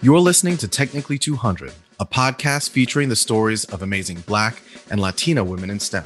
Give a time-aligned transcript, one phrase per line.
[0.00, 5.42] You're listening to Technically 200, a podcast featuring the stories of amazing Black and Latina
[5.42, 6.04] women in STEM.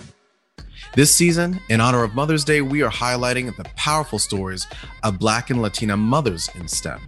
[0.94, 4.66] This season, in honor of Mother's Day, we are highlighting the powerful stories
[5.02, 7.00] of Black and Latina mothers in STEM.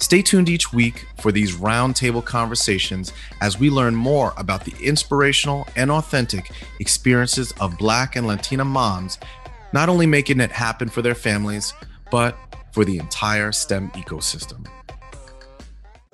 [0.00, 5.68] Stay tuned each week for these roundtable conversations as we learn more about the inspirational
[5.76, 6.50] and authentic
[6.80, 9.20] experiences of Black and Latina moms,
[9.72, 11.72] not only making it happen for their families,
[12.10, 12.36] but
[12.72, 14.66] for the entire STEM ecosystem.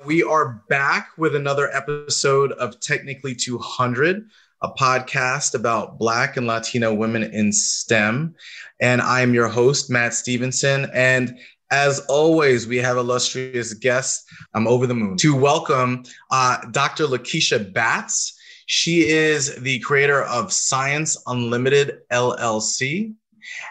[0.05, 4.29] We are back with another episode of Technically 200,
[4.61, 8.35] a podcast about Black and Latino women in STEM.
[8.81, 10.89] And I am your host, Matt Stevenson.
[10.93, 11.39] And
[11.71, 14.25] as always, we have illustrious guests.
[14.53, 17.05] I'm over the moon to welcome uh, Dr.
[17.05, 18.37] Lakeisha Batts.
[18.65, 23.13] She is the creator of Science Unlimited LLC,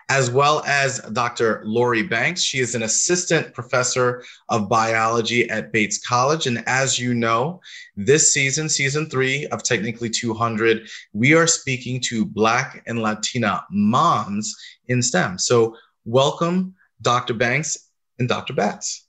[0.09, 1.63] as well as Dr.
[1.65, 2.43] Lori Banks.
[2.43, 6.47] She is an assistant professor of biology at Bates College.
[6.47, 7.61] And as you know,
[7.97, 14.57] this season, season three of Technically 200, we are speaking to Black and Latina moms
[14.89, 15.39] in STEM.
[15.39, 17.35] So, welcome, Dr.
[17.35, 18.55] Banks and Dr.
[18.55, 19.07] Batts.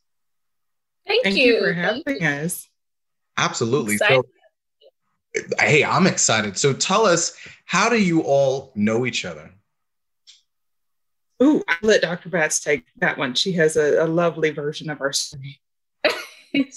[1.08, 1.44] Thank, Thank you.
[1.54, 2.68] you for having us.
[3.38, 3.98] Absolutely.
[3.98, 4.24] So,
[5.60, 6.58] hey, I'm excited.
[6.58, 9.52] So, tell us, how do you all know each other?
[11.42, 12.30] Ooh, I'll let Dr.
[12.30, 13.34] Batts take that one.
[13.34, 15.60] She has a, a lovely version of our story.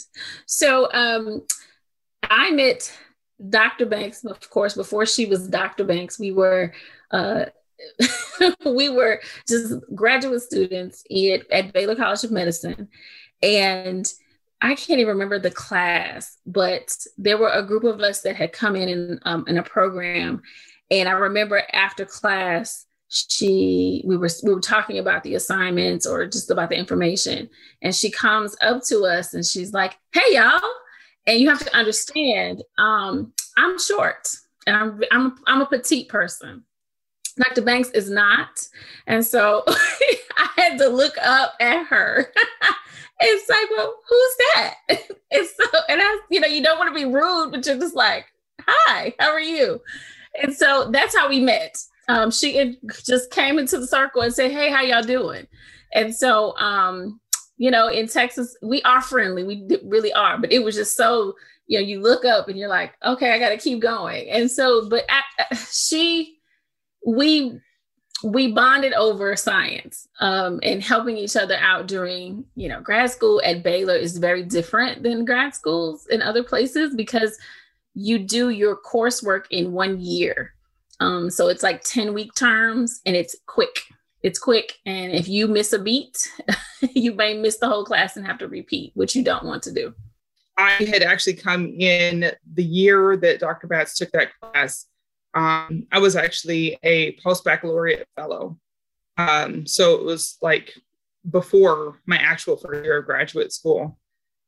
[0.46, 1.42] so um,
[2.22, 2.92] I met
[3.50, 3.86] Dr.
[3.86, 5.84] Banks, of course, before she was Dr.
[5.84, 6.18] Banks.
[6.18, 6.72] We were
[7.10, 7.46] uh,
[8.64, 12.88] we were just graduate students at, at Baylor College of Medicine,
[13.42, 14.10] and
[14.62, 18.52] I can't even remember the class, but there were a group of us that had
[18.52, 20.42] come in in, um, in a program,
[20.90, 26.26] and I remember after class she we were we were talking about the assignments or
[26.26, 27.48] just about the information.
[27.82, 30.60] And she comes up to us and she's like hey y'all.
[31.26, 34.28] And you have to understand um i'm short
[34.66, 36.64] and i'm i'm, I'm a petite person.
[37.36, 38.66] Dr banks is not.
[39.06, 42.32] And so i had to look up at her.
[43.18, 44.74] It's like well who's that?
[45.32, 47.94] And so and i you know you don't want to be rude but you're just
[47.94, 48.26] like
[48.60, 49.80] hi how are you?
[50.42, 54.50] And so that's how we met um, she just came into the circle and said,
[54.52, 55.46] "Hey, how y'all doing?"
[55.92, 57.20] And so, um,
[57.56, 59.44] you know, in Texas, we are friendly.
[59.44, 60.38] We really are.
[60.38, 61.34] But it was just so,
[61.66, 64.50] you know, you look up and you're like, "Okay, I got to keep going." And
[64.50, 65.04] so, but
[65.70, 66.38] she,
[67.04, 67.60] we,
[68.22, 73.42] we bonded over science um, and helping each other out during, you know, grad school
[73.44, 77.36] at Baylor is very different than grad schools in other places because
[77.94, 80.55] you do your coursework in one year
[81.00, 83.82] um, so it's like 10 week terms and it's quick.
[84.22, 84.78] It's quick.
[84.86, 86.28] And if you miss a beat,
[86.94, 89.72] you may miss the whole class and have to repeat, which you don't want to
[89.72, 89.94] do.
[90.58, 93.66] I had actually come in the year that Dr.
[93.66, 94.86] Batts took that class.
[95.34, 98.58] Um, I was actually a post baccalaureate fellow.
[99.18, 100.72] Um, so it was like
[101.30, 103.98] before my actual first year of graduate school.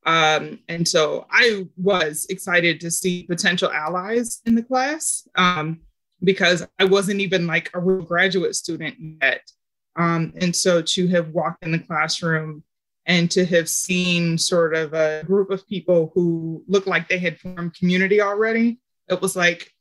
[0.07, 5.29] Um, and so I was excited to see potential allies in the class.
[5.35, 5.81] Um,
[6.23, 9.51] because I wasn't even like a real graduate student yet.
[9.97, 12.63] Um, and so to have walked in the classroom
[13.07, 17.39] and to have seen sort of a group of people who looked like they had
[17.39, 19.73] formed community already, it was like,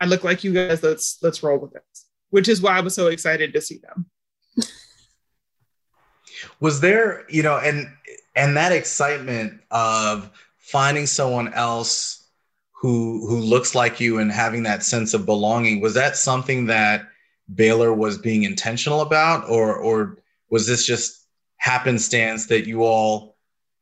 [0.00, 2.94] I look like you guys, let's let's roll with this, which is why I was
[2.94, 4.06] so excited to see them.
[6.60, 7.88] Was there, you know, and
[8.34, 12.21] and that excitement of finding someone else
[12.82, 17.08] who who looks like you and having that sense of belonging was that something that
[17.54, 20.18] Baylor was being intentional about or or
[20.50, 21.28] was this just
[21.58, 23.36] happenstance that you all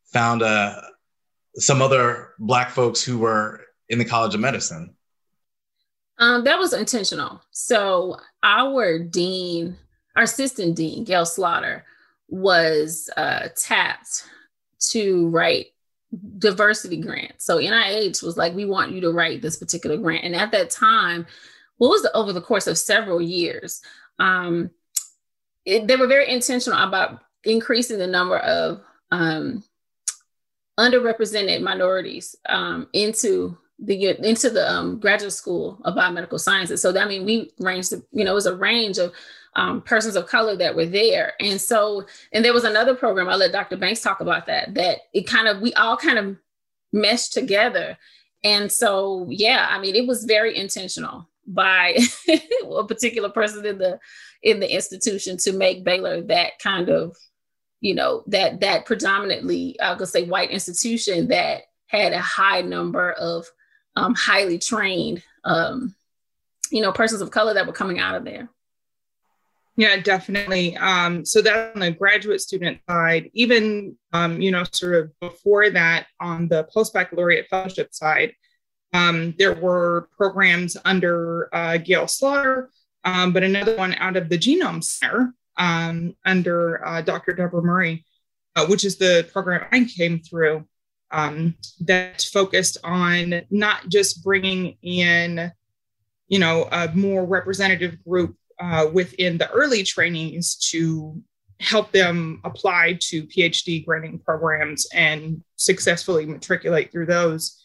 [0.04, 0.80] found a uh,
[1.54, 4.94] some other black folks who were in the College of Medicine?
[6.18, 7.40] Um, that was intentional.
[7.52, 9.78] So our dean,
[10.14, 11.86] our assistant dean, Gail Slaughter,
[12.28, 14.24] was uh, tapped
[14.90, 15.68] to write
[16.38, 17.34] diversity grant.
[17.38, 20.24] So NIH was like, we want you to write this particular grant.
[20.24, 21.26] And at that time,
[21.78, 23.80] what was the, over the course of several years,
[24.18, 24.70] um,
[25.64, 28.80] it, they were very intentional about increasing the number of
[29.10, 29.62] um,
[30.78, 36.82] underrepresented minorities um, into the into the um, graduate school of biomedical sciences.
[36.82, 39.12] So I mean, we ranged, you know, it was a range of
[39.56, 41.32] um, persons of color that were there.
[41.40, 43.76] And so, and there was another program, I'll let Dr.
[43.76, 46.36] Banks talk about that, that it kind of, we all kind of
[46.92, 47.98] meshed together.
[48.44, 51.98] And so, yeah, I mean, it was very intentional by
[52.28, 53.98] a particular person in the
[54.42, 57.14] in the institution to make Baylor that kind of,
[57.82, 63.12] you know, that that predominantly, I will say, white institution that had a high number
[63.12, 63.46] of
[63.96, 65.94] um, highly trained, um,
[66.70, 68.48] you know, persons of color that were coming out of there.
[69.76, 70.76] Yeah, definitely.
[70.76, 75.70] Um, so that on the graduate student side, even um, you know, sort of before
[75.70, 78.34] that, on the post baccalaureate fellowship side,
[78.92, 82.70] um, there were programs under uh, Gail Slaughter,
[83.04, 87.32] um, but another one out of the Genome Center um, under uh, Dr.
[87.32, 88.04] Deborah Murray,
[88.56, 90.66] uh, which is the program I came through
[91.12, 95.52] um, that focused on not just bringing in,
[96.28, 101.20] you know, a more representative group uh, within the early trainings to
[101.60, 107.62] help them apply to PhD granting programs and successfully matriculate through those.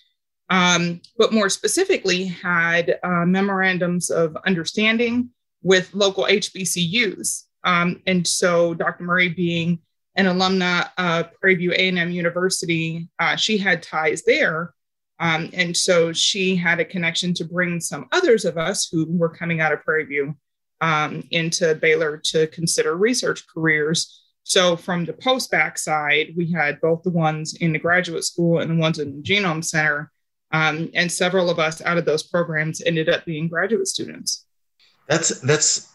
[0.49, 5.29] Um, but more specifically, had uh, memorandums of understanding
[5.63, 7.43] with local HBCUs.
[7.63, 9.03] Um, and so, Dr.
[9.03, 9.79] Murray, being
[10.15, 14.73] an alumna of Prairie View A&M University, uh, she had ties there.
[15.19, 19.29] Um, and so she had a connection to bring some others of us who were
[19.29, 20.35] coming out of Prairie View
[20.81, 24.21] um, into Baylor to consider research careers.
[24.43, 28.71] So from the post-bac side, we had both the ones in the graduate school and
[28.71, 30.11] the ones in the Genome Center.
[30.51, 34.45] Um, and several of us out of those programs ended up being graduate students.
[35.07, 35.89] That's that's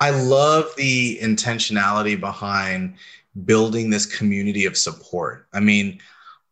[0.00, 2.96] I love the intentionality behind
[3.44, 5.46] building this community of support.
[5.52, 6.00] I mean,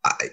[0.03, 0.29] I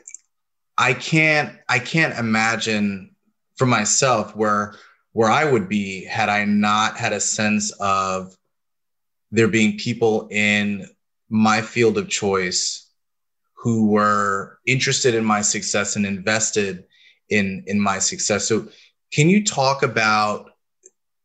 [0.79, 3.15] I can't I can't imagine
[3.57, 4.75] for myself where
[5.13, 8.37] where I would be had I not had a sense of
[9.31, 10.87] there being people in
[11.29, 12.91] my field of choice
[13.55, 16.85] who were interested in my success and invested
[17.31, 18.47] in in my success.
[18.47, 18.69] So
[19.13, 20.51] can you talk about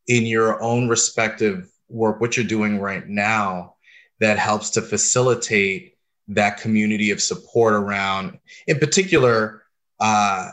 [0.08, 3.71] in your own respective work what you're doing right now
[4.22, 5.98] that helps to facilitate
[6.28, 9.64] that community of support around in particular
[10.00, 10.52] uh,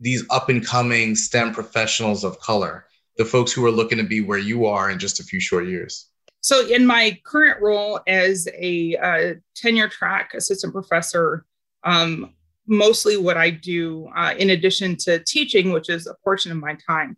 [0.00, 2.86] these up and coming STEM professionals of color,
[3.18, 5.68] the folks who are looking to be where you are in just a few short
[5.68, 6.08] years?
[6.40, 11.44] So, in my current role as a uh, tenure track assistant professor,
[11.84, 12.34] um,
[12.66, 16.76] mostly what I do, uh, in addition to teaching, which is a portion of my
[16.84, 17.16] time,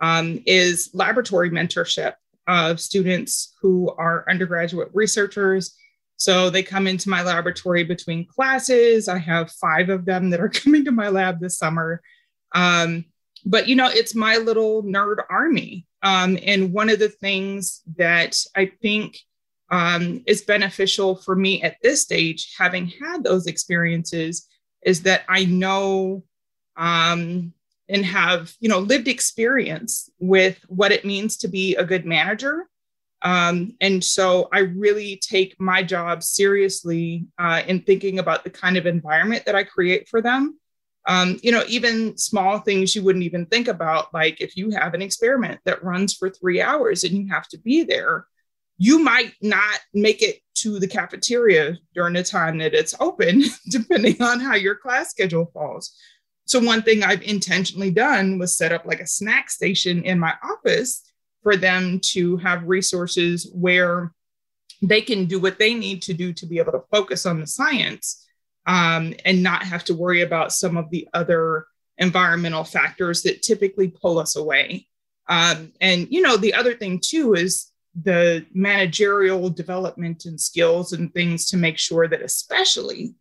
[0.00, 2.14] um, is laboratory mentorship
[2.46, 5.76] of students who are undergraduate researchers.
[6.16, 9.08] So they come into my laboratory between classes.
[9.08, 12.02] I have five of them that are coming to my lab this summer.
[12.54, 13.04] Um,
[13.44, 15.86] but you know, it's my little nerd army.
[16.02, 19.18] Um, and one of the things that I think
[19.70, 24.46] um, is beneficial for me at this stage, having had those experiences,
[24.82, 26.22] is that I know
[26.76, 27.52] um,
[27.88, 32.68] and have you know lived experience with what it means to be a good manager
[33.22, 38.76] um, and so i really take my job seriously uh, in thinking about the kind
[38.76, 40.58] of environment that i create for them
[41.08, 44.92] um, you know, even small things you wouldn't even think about, like if you have
[44.92, 48.26] an experiment that runs for three hours and you have to be there,
[48.76, 54.20] you might not make it to the cafeteria during the time that it's open, depending
[54.20, 55.94] on how your class schedule falls.
[56.56, 60.32] So, one thing I've intentionally done was set up like a snack station in my
[60.42, 61.02] office
[61.42, 64.14] for them to have resources where
[64.80, 67.46] they can do what they need to do to be able to focus on the
[67.46, 68.26] science
[68.66, 71.66] um, and not have to worry about some of the other
[71.98, 74.86] environmental factors that typically pull us away.
[75.28, 77.70] Um, and, you know, the other thing too is
[78.02, 83.14] the managerial development and skills and things to make sure that, especially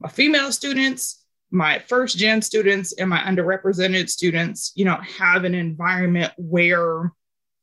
[0.00, 1.21] my female students,
[1.52, 7.12] my first gen students, and my underrepresented students, you know, have an environment where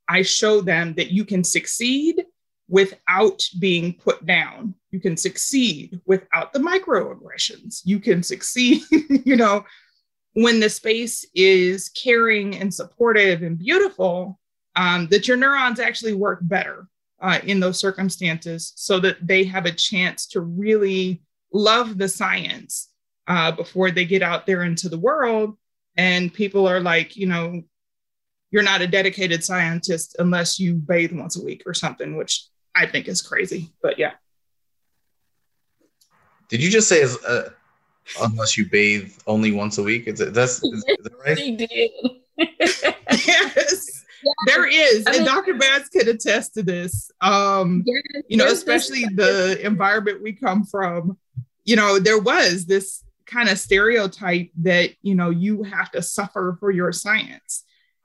[0.08, 2.24] I show them that you can succeed
[2.68, 4.76] without being put down.
[4.92, 7.82] You can succeed without the microaggressions.
[7.84, 9.66] You can succeed, you know,
[10.34, 14.40] when the space is caring and supportive and beautiful,
[14.76, 16.88] um, that your neurons actually work better
[17.22, 22.89] uh, in those circumstances so that they have a chance to really love the science
[23.30, 25.56] uh, before they get out there into the world.
[25.96, 27.62] And people are like, you know,
[28.52, 32.88] you're not a dedicated scientist unless you bathe once a week or something, which I
[32.88, 33.72] think is crazy.
[33.82, 34.14] But yeah.
[36.50, 37.42] Did you just say uh,
[38.22, 40.08] unless you bathe only once a week?
[40.08, 41.38] Is it that's is, is that right?
[41.38, 41.92] He did.
[42.38, 44.06] yes.
[44.24, 44.32] Yeah.
[44.48, 45.54] There is, I and Dr.
[45.54, 47.10] Batts could attest to this.
[47.22, 51.18] Um, yes, you know, especially the environment we come from.
[51.64, 56.58] You know, there was this kind of stereotype that you know you have to suffer
[56.60, 57.64] for your science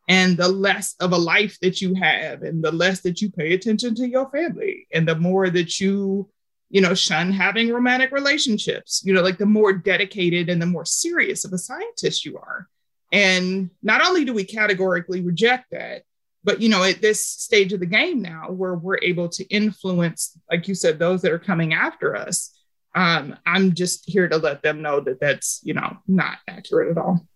[0.09, 3.55] and the less of a life that you have and the less that you pay
[3.55, 6.29] attention to your family and the more that you
[6.75, 10.85] you know, shun having romantic relationships, you know, like the more dedicated and the more
[10.85, 12.69] serious of a scientist you are.
[13.13, 16.03] And not only do we categorically reject that,
[16.43, 20.37] but you know, at this stage of the game now, where we're able to influence,
[20.51, 22.59] like you said, those that are coming after us,
[22.95, 26.99] um, I'm just here to let them know that that's you know not accurate at
[26.99, 27.27] all.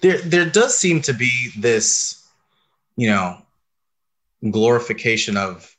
[0.00, 2.28] There, there does seem to be this,
[2.96, 3.38] you know,
[4.50, 5.74] glorification of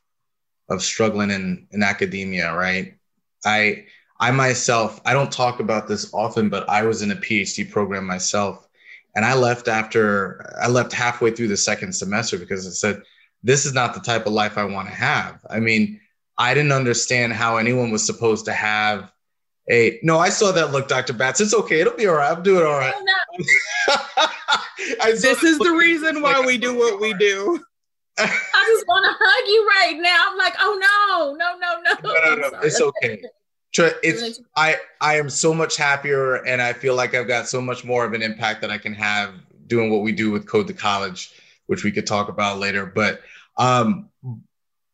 [0.70, 2.94] of struggling in, in academia, right?
[3.44, 3.84] I
[4.18, 8.06] I myself, I don't talk about this often, but I was in a PhD program
[8.06, 8.66] myself.
[9.16, 13.02] And I left after I left halfway through the second semester because I said,
[13.42, 15.44] this is not the type of life I want to have.
[15.50, 16.00] I mean,
[16.36, 19.10] I didn't understand how anyone was supposed to have
[19.70, 21.14] a no, I saw that look, Dr.
[21.14, 21.40] Batts.
[21.40, 22.36] It's okay, it'll be all right.
[22.36, 22.94] I'm doing all right.
[22.94, 24.26] Oh,
[24.98, 25.10] no.
[25.12, 27.64] this is the reason why like, we do what we do.
[28.18, 30.30] I just want to hug you right now.
[30.30, 32.12] I'm like, oh no, no, no, no.
[32.12, 32.60] No, no, no.
[32.60, 33.22] It's okay.
[34.02, 37.84] It's I I am so much happier and I feel like I've got so much
[37.84, 39.34] more of an impact that I can have
[39.66, 41.32] doing what we do with Code to College,
[41.66, 42.86] which we could talk about later.
[42.86, 43.22] But
[43.56, 44.10] um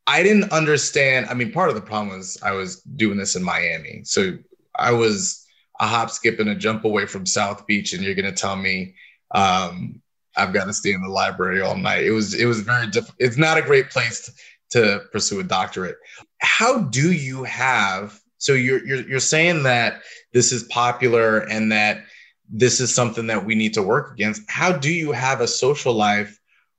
[0.07, 1.27] I didn't understand.
[1.27, 4.03] I mean, part of the problem was I was doing this in Miami.
[4.05, 4.39] So
[4.77, 5.47] I was
[5.81, 8.95] a hop, skip, and a jump away from South Beach, and you're gonna tell me
[9.35, 10.01] um,
[10.37, 12.05] I've got to stay in the library all night.
[12.05, 13.17] It was it was very difficult.
[13.19, 14.27] It's not a great place
[14.71, 15.97] to, to pursue a doctorate.
[16.39, 18.19] How do you have?
[18.39, 20.03] So you're you're you're saying that
[20.33, 22.05] this is popular and that
[22.49, 24.43] this is something that we need to work against.
[24.49, 26.39] How do you have a social life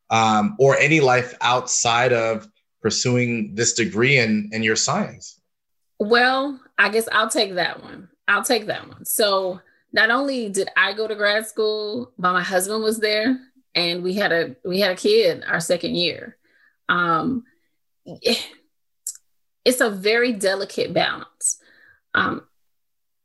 [0.10, 2.48] um, or any life outside of
[2.82, 5.40] pursuing this degree in in your science?
[6.00, 8.10] Well, I guess I'll take that one.
[8.28, 9.06] I'll take that one.
[9.06, 9.60] So
[9.94, 13.38] not only did I go to grad school, but my husband was there
[13.76, 16.38] and we had a we had a kid our second year.
[16.90, 17.44] Um,
[19.66, 21.58] it's a very delicate balance.
[22.14, 22.44] Um,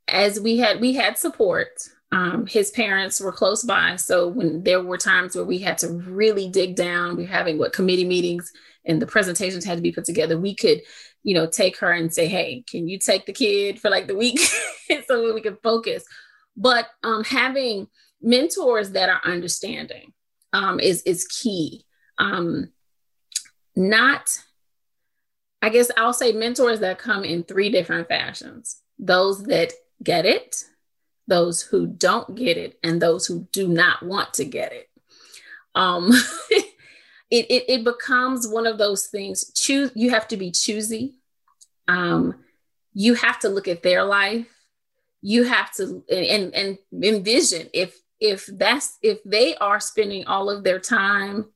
[0.09, 1.69] as we had we had support.
[2.13, 5.89] Um, his parents were close by, so when there were times where we had to
[5.89, 8.53] really dig down, we we're having what committee meetings
[8.87, 10.39] and the presentations had to be put together.
[10.39, 10.83] We could,
[11.23, 14.17] you know, take her and say, "Hey, can you take the kid for like the
[14.17, 14.41] week
[15.09, 16.05] so we could focus?"
[16.57, 17.89] But um, having
[18.23, 20.13] mentors that are understanding
[20.53, 21.85] um, is is key.
[22.19, 22.73] Um,
[23.75, 24.39] not,
[25.61, 30.65] I guess I'll say mentors that come in three different fashions: those that get it,
[31.27, 34.89] those who don't get it, and those who do not want to get it.
[35.75, 36.11] Um,
[37.31, 39.53] it, it it becomes one of those things.
[39.53, 39.91] Choose.
[39.95, 41.15] You have to be choosy.
[41.89, 42.37] Um,
[42.95, 44.47] you have to look at their life
[45.27, 50.63] you have to and and envision if if that's if they are spending all of
[50.63, 51.47] their time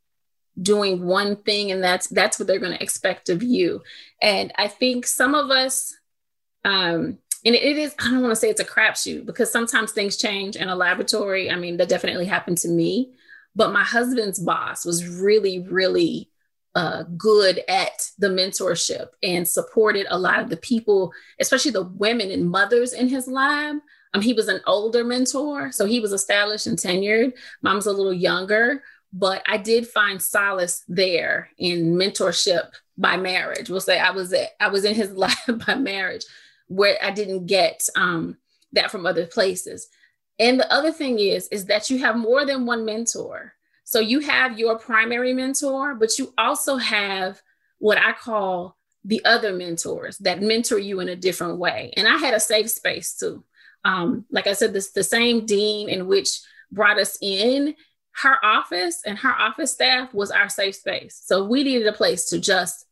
[0.60, 3.80] doing one thing and that's that's what they're going to expect of you
[4.20, 5.94] and i think some of us
[6.64, 10.16] um and it is i don't want to say it's a crapshoot because sometimes things
[10.16, 13.12] change in a laboratory i mean that definitely happened to me
[13.54, 16.30] but my husband's boss was really really
[16.74, 22.30] uh, good at the mentorship and supported a lot of the people, especially the women
[22.30, 23.76] and mothers in his lab.
[24.14, 27.32] Um, he was an older mentor, so he was established and tenured.
[27.62, 33.68] Mom's a little younger, but I did find solace there in mentorship by marriage.
[33.68, 36.24] We'll say I was at, I was in his lab by marriage,
[36.68, 38.36] where I didn't get um,
[38.72, 39.88] that from other places.
[40.40, 43.52] And the other thing is, is that you have more than one mentor.
[43.84, 47.40] So you have your primary mentor, but you also have
[47.78, 51.92] what I call the other mentors that mentor you in a different way.
[51.96, 53.44] And I had a safe space too.
[53.84, 56.40] Um, like I said, this the same dean in which
[56.72, 57.74] brought us in,
[58.12, 61.20] her office and her office staff was our safe space.
[61.22, 62.86] So we needed a place to just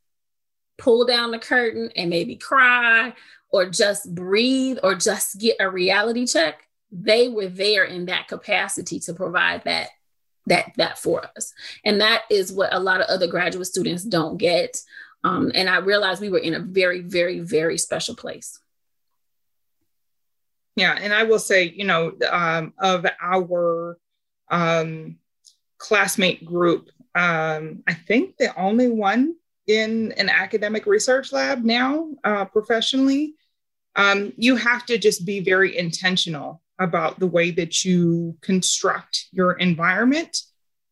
[0.78, 3.14] pull down the curtain and maybe cry
[3.50, 6.67] or just breathe or just get a reality check.
[6.90, 9.90] They were there in that capacity to provide that
[10.49, 11.52] that that for us.
[11.85, 14.78] And that is what a lot of other graduate students don't get.
[15.25, 18.61] Um, and i realized we were in a very very very special place.
[20.76, 23.99] Yeah and i will say you know um, of our
[24.50, 25.18] um,
[25.76, 29.35] classmate group um, i think the only one
[29.66, 33.35] in an academic research lab now uh, professionally
[33.97, 39.52] um, you have to just be very intentional about the way that you construct your
[39.52, 40.37] environment.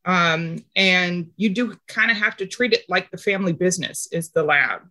[0.04, 4.30] Um, and you do kind of have to treat it like the family business is
[4.30, 4.82] the lab.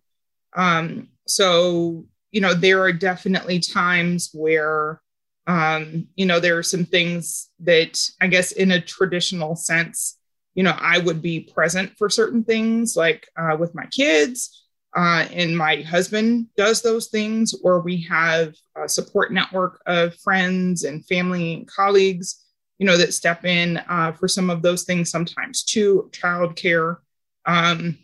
[0.54, 5.00] Um, so, you know, there are definitely times where,
[5.46, 10.18] um, you know, there are some things that I guess in a traditional sense,
[10.54, 14.65] you know, I would be present for certain things like uh, with my kids.
[14.96, 20.84] Uh, and my husband does those things, or we have a support network of friends
[20.84, 22.42] and family and colleagues,
[22.78, 26.96] you know, that step in uh, for some of those things sometimes too, childcare.
[27.44, 27.98] Um,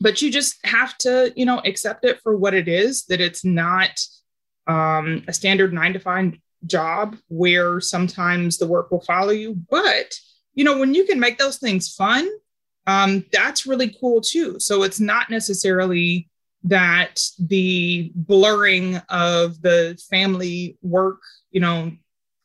[0.00, 3.04] but you just have to, you know, accept it for what it is.
[3.06, 4.00] That it's not
[4.66, 10.14] um, a standard nine to five job where sometimes the work will follow you, but
[10.54, 12.28] you know, when you can make those things fun
[12.86, 14.58] um, that's really cool too.
[14.58, 16.28] So it's not necessarily
[16.64, 21.92] that the blurring of the family work, you know,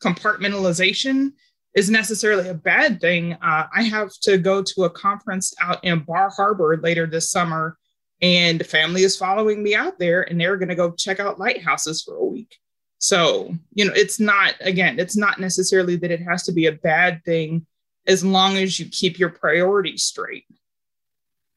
[0.04, 1.32] compartmentalization
[1.76, 3.34] is necessarily a bad thing.
[3.34, 7.78] Uh, I have to go to a conference out in Bar Harbor later this summer,
[8.22, 12.04] and family is following me out there, and they're going to go check out lighthouses
[12.04, 12.58] for a week.
[12.98, 16.74] So, you know, it's not, again, it's not necessarily that it has to be a
[16.74, 17.66] bad thing
[18.10, 20.46] as long as you keep your priorities straight.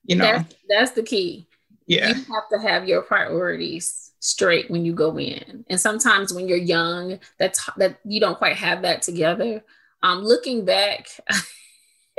[0.04, 1.48] You know, that's, that's the key.
[1.86, 2.08] Yeah.
[2.08, 5.64] You have to have your priorities straight when you go in.
[5.68, 9.64] And sometimes when you're young, that's that you don't quite have that together.
[10.02, 11.08] Um, looking back,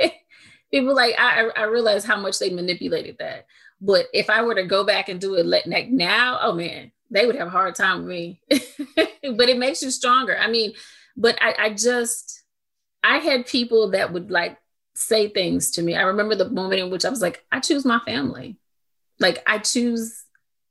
[0.70, 3.46] people like I, I realize how much they manipulated that.
[3.80, 7.26] But if I were to go back and do it like now, oh man, they
[7.26, 8.40] would have a hard time with me.
[8.96, 10.36] but it makes you stronger.
[10.36, 10.72] I mean,
[11.16, 12.43] but I, I just
[13.04, 14.58] I had people that would like
[14.94, 15.94] say things to me.
[15.94, 18.56] I remember the moment in which I was like, I choose my family.
[19.20, 20.24] Like I choose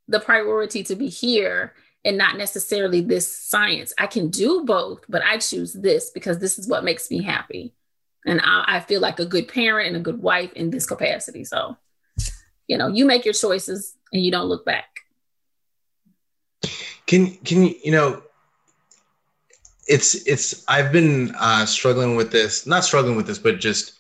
[0.08, 1.74] the priority to be here
[2.04, 3.94] and not necessarily this science.
[3.98, 7.74] I can do both, but I choose this because this is what makes me happy.
[8.26, 11.46] And I, I feel like a good parent and a good wife in this capacity.
[11.46, 11.78] So,
[12.68, 15.02] you know, you make your choices and you don't look back.
[17.06, 18.24] Can can you you know
[19.88, 24.00] it's it's I've been uh, struggling with this, not struggling with this, but just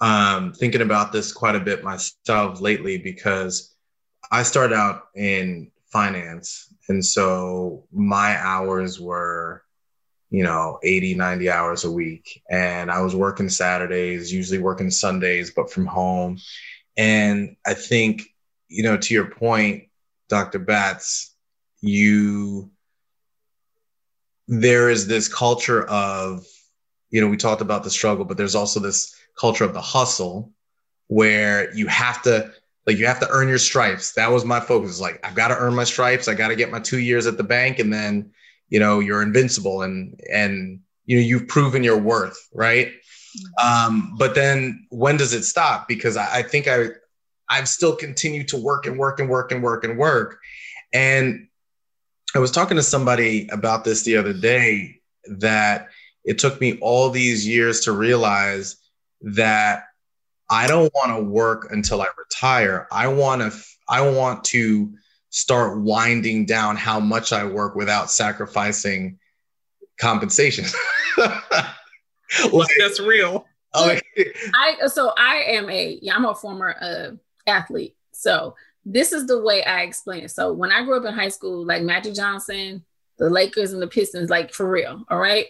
[0.00, 3.74] um, thinking about this quite a bit myself lately because
[4.30, 9.62] I started out in finance, and so my hours were,
[10.30, 15.52] you know, 80, 90 hours a week, and I was working Saturdays, usually working Sundays,
[15.52, 16.38] but from home,
[16.96, 18.22] and I think,
[18.68, 19.84] you know, to your point,
[20.28, 20.58] Dr.
[20.58, 21.34] Batts,
[21.80, 22.70] you
[24.48, 26.46] there is this culture of,
[27.10, 30.52] you know, we talked about the struggle, but there's also this culture of the hustle
[31.08, 32.52] where you have to
[32.86, 34.12] like you have to earn your stripes.
[34.12, 35.00] That was my focus.
[35.00, 36.28] Like I've got to earn my stripes.
[36.28, 38.30] I got to get my two years at the bank, and then
[38.68, 42.92] you know you're invincible, and and you know you've proven your worth, right?
[43.62, 45.88] Um, but then when does it stop?
[45.88, 46.88] Because I, I think I
[47.48, 50.38] I've still continued to work and work and work and work and work,
[50.92, 51.48] and
[52.34, 55.88] I was talking to somebody about this the other day that
[56.24, 58.76] it took me all these years to realize
[59.20, 59.84] that
[60.50, 62.88] I don't want to work until I retire.
[62.90, 63.56] I want to
[63.88, 64.92] I want to
[65.30, 69.18] start winding down how much I work without sacrificing
[69.98, 70.64] compensation.
[71.18, 73.46] like, that's real.
[73.74, 74.04] Like,
[74.54, 77.10] I so I am a yeah, I'm a former uh,
[77.46, 77.96] athlete.
[78.12, 80.30] So this is the way I explain it.
[80.30, 82.84] So when I grew up in high school, like Magic Johnson,
[83.18, 85.46] the Lakers and the Pistons, like for real, all right.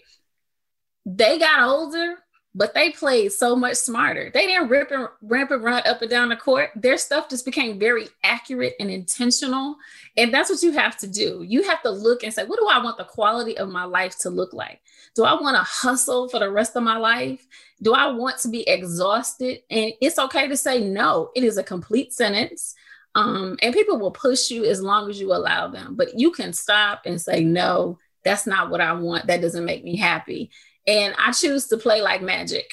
[1.07, 2.17] They got older,
[2.55, 4.31] but they played so much smarter.
[4.33, 6.71] They didn't rip and ramp and run up and down the court.
[6.77, 9.77] Their stuff just became very accurate and intentional.
[10.17, 11.45] And that's what you have to do.
[11.47, 14.17] You have to look and say, what do I want the quality of my life
[14.21, 14.81] to look like?
[15.15, 17.45] Do I want to hustle for the rest of my life?
[17.83, 19.61] Do I want to be exhausted?
[19.69, 21.31] And it's okay to say no.
[21.35, 22.75] It is a complete sentence.
[23.15, 26.53] Um, and people will push you as long as you allow them, but you can
[26.53, 29.27] stop and say, no, that's not what I want.
[29.27, 30.51] That doesn't make me happy.
[30.87, 32.69] And I choose to play like magic.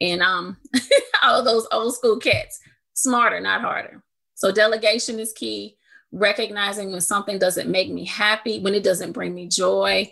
[0.00, 0.58] And um,
[1.22, 2.60] all those old school cats,
[2.92, 4.02] smarter, not harder.
[4.34, 5.76] So delegation is key.
[6.12, 10.10] Recognizing when something doesn't make me happy, when it doesn't bring me joy,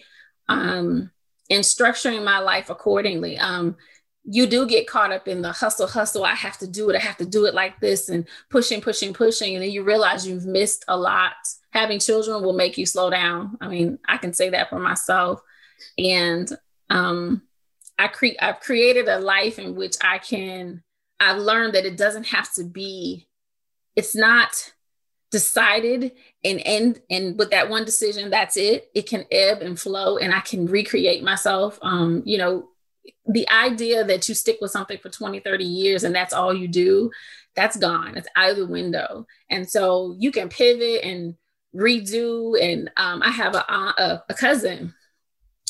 [0.48, 1.10] um,
[1.50, 3.38] and structuring my life accordingly.
[3.38, 3.76] Um,
[4.28, 6.24] you do get caught up in the hustle, hustle.
[6.24, 6.96] I have to do it.
[6.96, 9.54] I have to do it like this and pushing, pushing, pushing.
[9.54, 11.34] And then you realize you've missed a lot.
[11.70, 13.56] Having children will make you slow down.
[13.60, 15.40] I mean, I can say that for myself.
[15.96, 16.50] And
[16.90, 17.42] um,
[17.98, 20.82] I cre- I've created a life in which I can,
[21.20, 23.28] I've learned that it doesn't have to be,
[23.94, 24.72] it's not
[25.30, 26.12] decided
[26.44, 30.32] and end and with that one decision that's it it can ebb and flow and
[30.32, 32.68] i can recreate myself um you know
[33.26, 36.68] the idea that you stick with something for 20, 30 years and that's all you
[36.68, 37.10] do,
[37.54, 38.16] that's gone.
[38.16, 39.26] It's out of the window.
[39.50, 41.34] And so you can pivot and
[41.74, 42.60] redo.
[42.60, 44.94] And um, I have a, a, a cousin,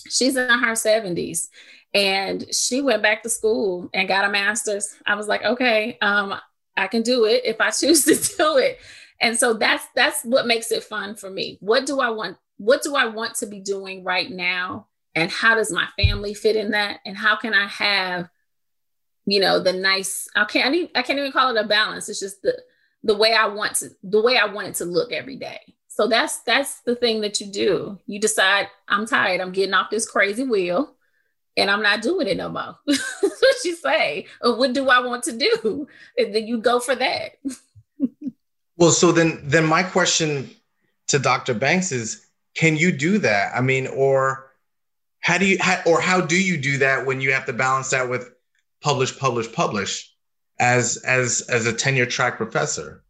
[0.09, 1.49] she's in her 70s
[1.95, 4.95] and she went back to school and got a master's.
[5.07, 6.35] I was like, okay, um,
[6.77, 8.79] I can do it if I choose to do it.
[9.21, 12.83] and so that's that's what makes it fun for me what do i want what
[12.83, 16.71] do i want to be doing right now and how does my family fit in
[16.73, 17.01] that?
[17.05, 18.29] And how can i have
[19.27, 22.09] you know the nice i can't I, need, I can't even call it a balance.
[22.09, 22.57] It's just the
[23.03, 25.61] the way i want to the way i want it to look every day.
[25.89, 27.99] So that's that's the thing that you do.
[28.07, 29.41] You decide i'm tired.
[29.41, 30.95] I'm getting off this crazy wheel
[31.57, 32.77] and i'm not doing it no more.
[33.21, 34.27] What you say?
[34.43, 35.89] Or what do i want to do?
[36.19, 37.33] And then you go for that.
[38.79, 40.51] Well so then then my question
[41.07, 43.53] to dr banks is can you do that?
[43.57, 44.46] I mean or
[45.27, 47.91] how do you how, or how do you do that when you have to balance
[47.91, 48.31] that with
[48.81, 50.15] publish, publish, publish
[50.61, 53.03] as as as a tenure track professor?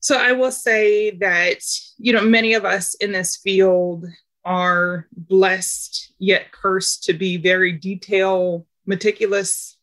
[0.00, 1.58] So I will say that
[1.98, 4.06] you know many of us in this field
[4.46, 9.76] are blessed yet cursed to be very detail meticulous,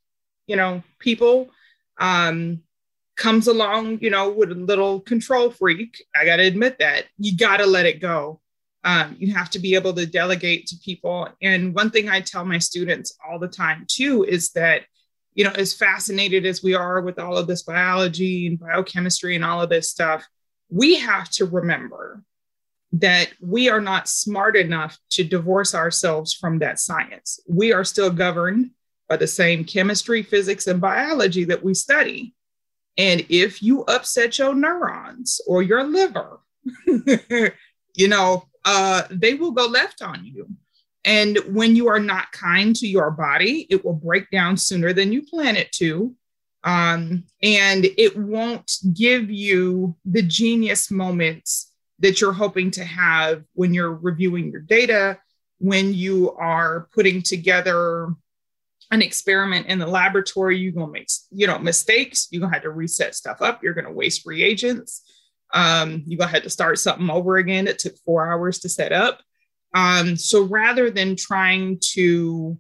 [0.48, 1.52] you know, people.
[2.00, 2.64] Um,
[3.16, 6.04] comes along, you know, with a little control freak.
[6.20, 8.42] I got to admit that you got to let it go.
[8.84, 11.30] Um, you have to be able to delegate to people.
[11.42, 14.84] And one thing I tell my students all the time too is that,
[15.34, 19.46] you know, as fascinated as we are with all of this biology and biochemistry and
[19.46, 20.28] all of this stuff,
[20.70, 22.24] we have to remember
[22.94, 27.40] that we are not smart enough to divorce ourselves from that science.
[27.48, 28.72] We are still governed
[29.08, 32.34] by the same chemistry, physics, and biology that we study.
[32.98, 36.40] And if you upset your neurons or your liver,
[36.86, 40.48] you know, uh, they will go left on you.
[41.04, 45.12] And when you are not kind to your body, it will break down sooner than
[45.12, 46.16] you plan it to.
[46.64, 53.74] Um, and it won't give you the genius moments that you're hoping to have when
[53.74, 55.18] you're reviewing your data,
[55.58, 58.10] when you are putting together
[58.92, 62.70] an experiment in the laboratory, you're gonna make you know mistakes, you're gonna have to
[62.70, 65.04] reset stuff up, you're gonna waste reagents.
[65.54, 67.68] Um, gonna have to start something over again.
[67.68, 69.22] It took four hours to set up.
[69.74, 72.58] Um, so rather than trying to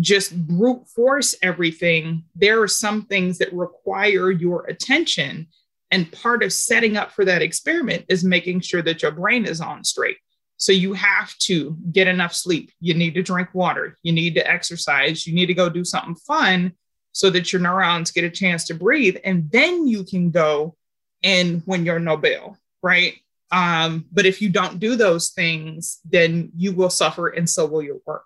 [0.00, 5.48] just brute force everything, there are some things that require your attention.
[5.90, 9.60] And part of setting up for that experiment is making sure that your brain is
[9.60, 10.16] on straight.
[10.56, 12.70] So you have to get enough sleep.
[12.80, 13.98] You need to drink water.
[14.02, 15.26] You need to exercise.
[15.26, 16.72] You need to go do something fun
[17.10, 19.16] so that your neurons get a chance to breathe.
[19.24, 20.76] And then you can go
[21.22, 23.14] and win your Nobel, right?
[23.50, 27.82] Um, but if you don't do those things, then you will suffer and so will
[27.82, 28.24] your work.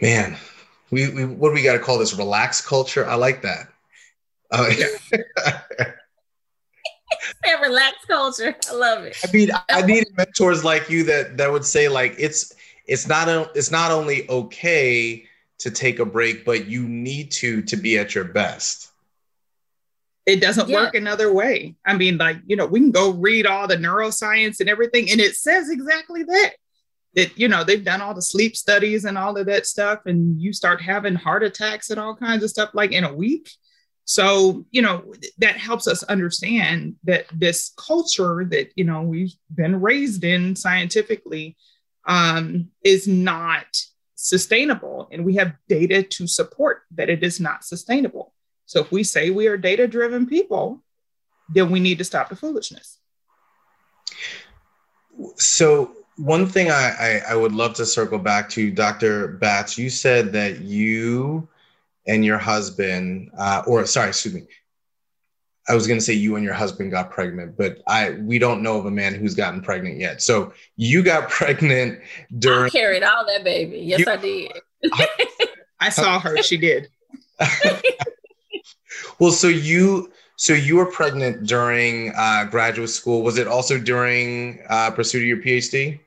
[0.00, 0.36] Man,
[0.90, 2.12] we, we what do we got to call this?
[2.14, 3.06] Relaxed culture.
[3.06, 3.68] I like that.
[4.50, 4.68] Uh,
[7.44, 8.56] that relaxed culture.
[8.68, 9.16] I love it.
[9.24, 12.52] I mean, I need mentors like you that that would say like it's
[12.86, 15.24] it's not a, it's not only okay
[15.62, 18.90] to take a break, but you need to to be at your best.
[20.26, 20.76] It doesn't yeah.
[20.76, 21.74] work another way.
[21.84, 25.20] I mean, like, you know, we can go read all the neuroscience and everything, and
[25.20, 26.52] it says exactly that.
[27.14, 30.40] That, you know, they've done all the sleep studies and all of that stuff, and
[30.40, 33.50] you start having heart attacks and all kinds of stuff like in a week.
[34.04, 39.80] So, you know, that helps us understand that this culture that, you know, we've been
[39.80, 41.56] raised in scientifically
[42.06, 43.66] um, is not
[44.22, 45.08] sustainable.
[45.10, 48.32] And we have data to support that it is not sustainable.
[48.66, 50.82] So if we say we are data driven people,
[51.48, 52.98] then we need to stop the foolishness.
[55.36, 59.28] So, one thing I, I, I would love to circle back to, Dr.
[59.28, 61.48] Batts, you said that you
[62.06, 64.46] and your husband, uh, or sorry, excuse me,
[65.68, 68.62] I was going to say you and your husband got pregnant, but I we don't
[68.62, 70.20] know of a man who's gotten pregnant yet.
[70.20, 72.00] So you got pregnant
[72.38, 72.66] during.
[72.66, 73.78] I carried all that baby.
[73.78, 74.52] Yes, you, I did.
[74.92, 75.08] I,
[75.80, 76.42] I saw her.
[76.42, 76.88] She did.
[79.18, 83.22] well, so you so you were pregnant during uh, graduate school.
[83.22, 86.00] Was it also during uh, pursuit of your PhD?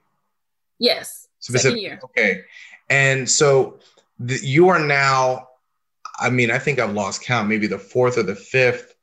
[0.79, 1.99] Yes, second year.
[2.03, 2.41] Okay,
[2.89, 3.79] and so
[4.19, 5.47] the, you are now.
[6.19, 7.47] I mean, I think I've lost count.
[7.47, 8.94] Maybe the fourth or the fifth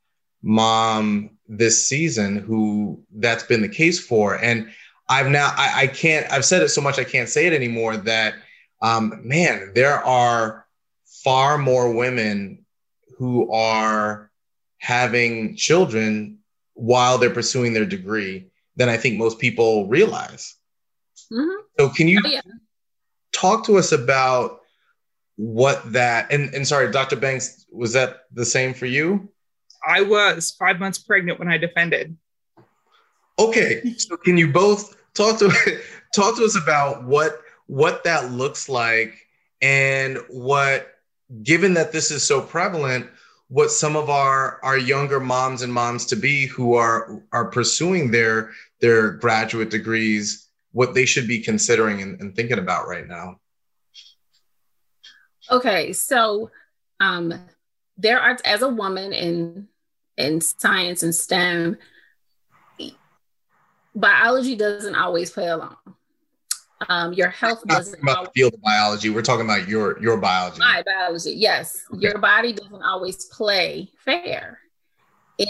[0.43, 4.37] mom this season who that's been the case for.
[4.37, 4.71] And
[5.09, 7.97] I've now, I, I can't, I've said it so much I can't say it anymore
[7.97, 8.35] that,
[8.81, 10.67] um, man, there are
[11.23, 12.65] far more women
[13.19, 14.31] who are
[14.79, 16.39] having children
[16.75, 20.57] while they're pursuing their degree than I think most people realize.
[21.31, 21.63] Mm-hmm.
[21.79, 22.41] So, can you oh, yeah.
[23.33, 24.61] talk to us about
[25.37, 27.17] what that and, and sorry, Dr.
[27.17, 29.31] Banks, was that the same for you?
[29.87, 32.17] I was five months pregnant when I defended.
[33.39, 35.49] Okay, so can you both talk to
[36.15, 39.27] talk to us about what what that looks like
[39.61, 40.89] and what
[41.43, 43.07] given that this is so prevalent
[43.49, 48.11] what some of our our younger moms and moms to be who are are pursuing
[48.11, 53.37] their their graduate degrees what they should be considering and, and thinking about right now
[55.51, 56.51] okay so
[57.01, 57.33] um
[57.97, 59.69] there are as a woman in
[60.17, 61.77] in science and stem
[63.95, 65.77] biology doesn't always play along
[66.89, 69.11] um, your health doesn't about always, the field of biology.
[69.11, 70.59] We're talking about your your biology.
[70.59, 71.85] My biology, yes.
[71.93, 72.01] Okay.
[72.01, 74.59] Your body doesn't always play fair.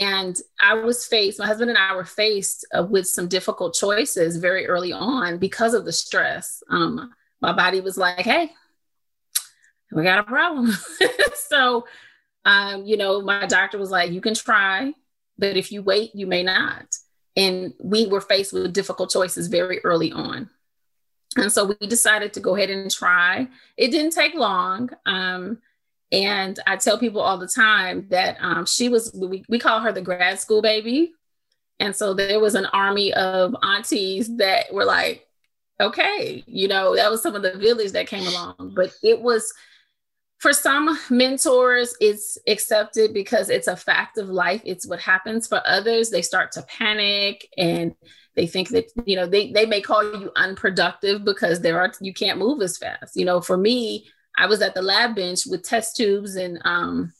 [0.01, 4.37] And I was faced, my husband and I were faced uh, with some difficult choices
[4.37, 6.63] very early on because of the stress.
[6.71, 8.53] Um, my body was like, hey,
[9.91, 10.73] we got a problem.
[11.35, 11.85] so,
[12.45, 14.93] um, you know, my doctor was like, you can try,
[15.39, 16.87] but if you wait, you may not.
[17.37, 20.51] And we were faced with difficult choices very early on.
[21.37, 23.49] And so we decided to go ahead and try.
[23.77, 24.91] It didn't take long.
[25.07, 25.59] Um,
[26.11, 29.93] and I tell people all the time that um, she was, we, we call her
[29.93, 31.13] the grad school baby.
[31.81, 35.27] And so there was an army of aunties that were like,
[35.81, 38.75] okay, you know, that was some of the village that came along.
[38.77, 39.53] But it was,
[40.43, 44.61] for some mentors, it's accepted because it's a fact of life.
[44.65, 45.47] It's what happens.
[45.47, 47.95] For others, they start to panic and
[48.35, 52.13] they think that you know they they may call you unproductive because there are you
[52.13, 55.63] can't move as fast you know for me i was at the lab bench with
[55.63, 57.13] test tubes and um,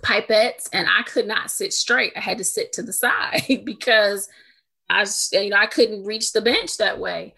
[0.00, 4.28] pipettes and i could not sit straight i had to sit to the side because
[4.90, 7.34] i you know i couldn't reach the bench that way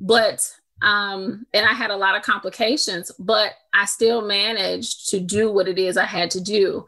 [0.00, 0.48] but
[0.82, 5.68] um, and i had a lot of complications but i still managed to do what
[5.68, 6.84] it is i had to do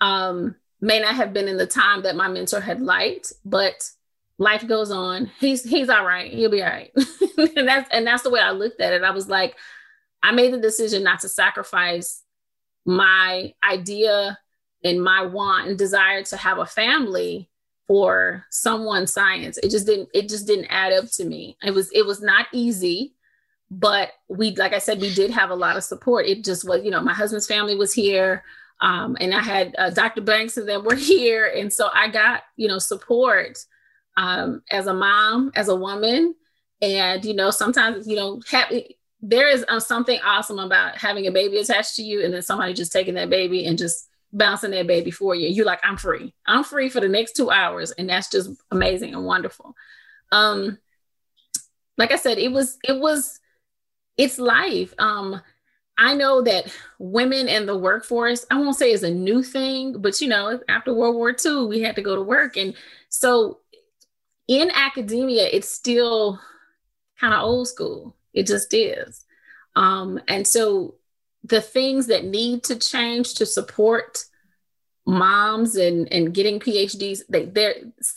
[0.00, 3.90] um, may not have been in the time that my mentor had liked but
[4.38, 5.30] life goes on.
[5.40, 6.32] He's he's all right.
[6.32, 6.92] He'll be all right.
[7.56, 9.02] and that's and that's the way I looked at it.
[9.02, 9.56] I was like,
[10.22, 12.22] I made the decision not to sacrifice
[12.86, 14.38] my idea
[14.84, 17.50] and my want and desire to have a family
[17.86, 19.58] for someone's science.
[19.58, 21.56] It just didn't it just didn't add up to me.
[21.62, 23.14] It was it was not easy,
[23.70, 26.26] but we like I said we did have a lot of support.
[26.26, 28.44] It just was, you know, my husband's family was here.
[28.80, 30.20] Um, and I had uh, Dr.
[30.22, 31.52] Banks and them were here.
[31.54, 33.58] And so I got, you know, support
[34.16, 36.34] um, as a mom, as a woman.
[36.80, 41.32] And, you know, sometimes, you know, happy, there is uh, something awesome about having a
[41.32, 44.86] baby attached to you and then somebody just taking that baby and just bouncing that
[44.86, 45.48] baby for you.
[45.48, 46.34] You're like, I'm free.
[46.46, 47.90] I'm free for the next two hours.
[47.92, 49.74] And that's just amazing and wonderful.
[50.30, 50.78] Um,
[51.96, 53.40] like I said, it was, it was,
[54.18, 54.92] it's life.
[54.98, 55.40] Um,
[55.96, 60.20] I know that women in the workforce, I won't say is a new thing, but
[60.20, 62.56] you know, after World War II, we had to go to work.
[62.56, 62.74] And
[63.08, 63.60] so
[64.46, 66.40] in academia, it's still
[67.20, 68.16] kind of old school.
[68.32, 69.24] It just is.
[69.74, 70.94] Um, and so
[71.44, 74.24] the things that need to change to support
[75.06, 77.74] moms and and getting PhDs, they they're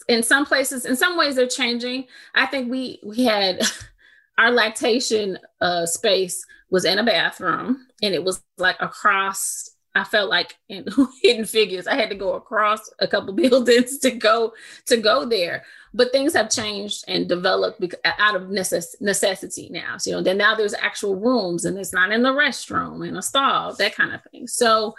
[0.07, 2.05] in some places, in some ways they're changing.
[2.35, 3.61] I think we we had
[4.37, 10.29] our lactation uh, space was in a bathroom and it was like across I felt
[10.29, 10.85] like in
[11.21, 14.53] Hidden Figures, I had to go across a couple buildings to go
[14.85, 15.65] to go there.
[15.93, 19.97] But things have changed and developed out of necess- necessity now.
[19.97, 23.17] So you know, then now there's actual rooms, and it's not in the restroom and
[23.17, 24.47] a stall, that kind of thing.
[24.47, 24.95] So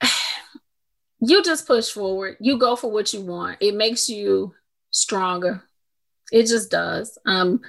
[1.20, 2.38] you just push forward.
[2.40, 3.58] You go for what you want.
[3.60, 4.54] It makes you
[4.90, 5.62] stronger.
[6.32, 7.18] It just does.
[7.26, 7.60] Um,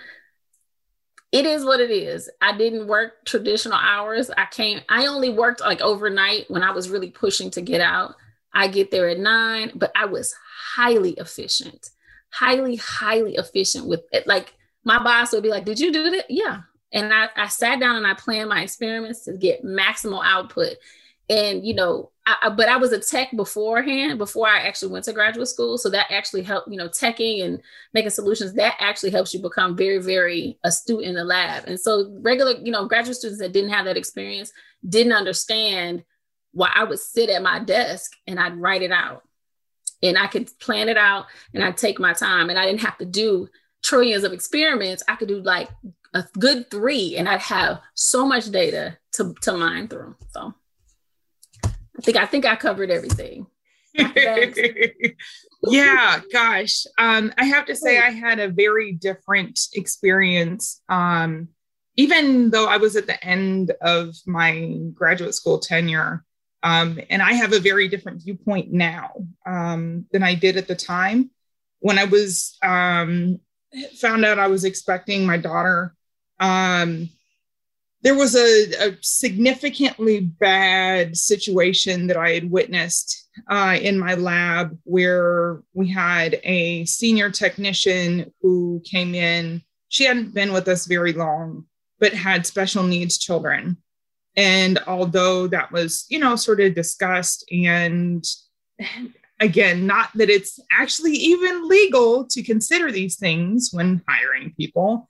[1.35, 2.29] it is what it is.
[2.39, 4.31] I didn't work traditional hours.
[4.37, 8.15] I can't, I only worked like overnight when I was really pushing to get out.
[8.53, 10.33] I get there at nine, but I was
[10.75, 11.89] highly efficient,
[12.29, 14.25] highly, highly efficient with it.
[14.25, 14.53] Like
[14.85, 16.31] my boss would be like, Did you do that?
[16.31, 16.61] Yeah.
[16.93, 20.77] And I, I sat down and I planned my experiments to get maximal output.
[21.29, 25.13] And, you know, I, but I was a tech beforehand, before I actually went to
[25.13, 25.77] graduate school.
[25.77, 27.61] So that actually helped, you know, teching and
[27.93, 28.53] making solutions.
[28.53, 31.65] That actually helps you become very, very astute in the lab.
[31.67, 34.51] And so regular, you know, graduate students that didn't have that experience
[34.87, 36.03] didn't understand
[36.51, 39.23] why I would sit at my desk and I'd write it out.
[40.01, 42.97] And I could plan it out and I'd take my time and I didn't have
[42.97, 43.49] to do
[43.83, 45.03] trillions of experiments.
[45.07, 45.69] I could do like
[46.15, 50.15] a good three and I'd have so much data to, to mine through.
[50.29, 50.53] So
[51.97, 53.47] I think I think I covered everything.
[55.67, 56.83] yeah, gosh.
[56.97, 60.81] Um, I have to say I had a very different experience.
[60.89, 61.49] Um,
[61.95, 66.25] even though I was at the end of my graduate school tenure,
[66.63, 69.11] um, and I have a very different viewpoint now
[69.45, 71.29] um, than I did at the time.
[71.79, 73.39] When I was um,
[73.97, 75.95] found out I was expecting my daughter,
[76.39, 77.09] um,
[78.05, 84.77] there was a, a, significantly bad situation that I had witnessed uh, in my lab
[84.83, 89.63] where we had a senior technician who came in.
[89.89, 91.65] She hadn't been with us very long,
[91.99, 93.77] but had special needs children.
[94.37, 98.23] And although that was, you know, sort of discussed, and
[99.39, 105.09] again, not that it's actually even legal to consider these things when hiring people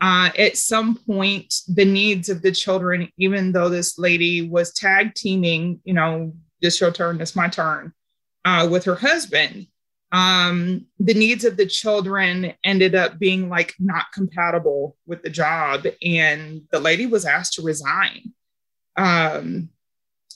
[0.00, 5.14] uh, at some point the needs of the children even though this lady was tag
[5.14, 7.92] teaming you know this your turn this my turn
[8.44, 9.66] uh, with her husband
[10.12, 15.86] um, the needs of the children ended up being like not compatible with the job
[16.02, 18.32] and the lady was asked to resign.
[18.96, 19.68] Um,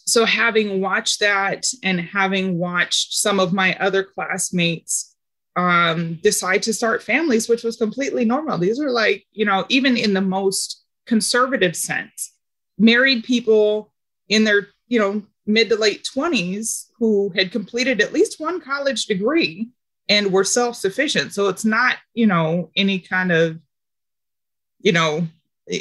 [0.06, 5.13] so having watched that and having watched some of my other classmates
[5.56, 8.58] um, decide to start families, which was completely normal.
[8.58, 12.32] These are like, you know, even in the most conservative sense,
[12.78, 13.92] married people
[14.28, 19.06] in their, you know, mid to late 20s who had completed at least one college
[19.06, 19.68] degree
[20.08, 21.32] and were self sufficient.
[21.32, 23.58] So it's not, you know, any kind of,
[24.80, 25.26] you know,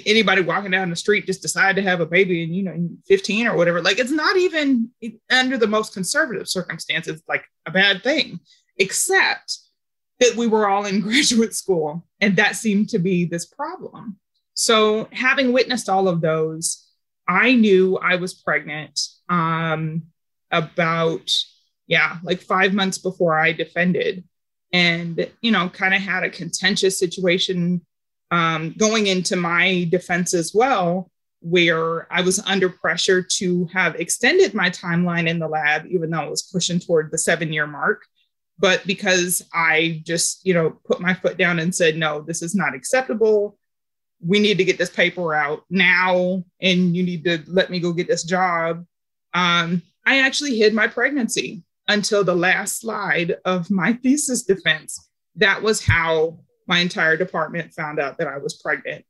[0.05, 3.47] anybody walking down the street just decide to have a baby and you know 15
[3.47, 4.89] or whatever like it's not even
[5.29, 8.39] under the most conservative circumstances like a bad thing
[8.77, 9.59] except
[10.19, 12.05] that we were all in graduate school.
[12.21, 14.17] And that seemed to be this problem.
[14.55, 16.87] So, having witnessed all of those,
[17.27, 18.99] I knew I was pregnant
[19.29, 20.03] um,
[20.51, 21.31] about,
[21.87, 24.23] yeah, like five months before I defended.
[24.71, 27.81] And, you know, kind of had a contentious situation
[28.31, 34.53] um, going into my defense as well, where I was under pressure to have extended
[34.53, 38.03] my timeline in the lab, even though it was pushing toward the seven year mark
[38.63, 42.55] but because I just, you know, put my foot down and said, no, this is
[42.55, 43.57] not acceptable.
[44.25, 47.91] We need to get this paper out now, and you need to let me go
[47.91, 48.85] get this job.
[49.33, 55.09] Um, I actually hid my pregnancy until the last slide of my thesis defense.
[55.35, 59.03] That was how my entire department found out that I was pregnant.